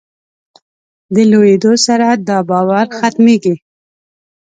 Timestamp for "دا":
2.27-2.37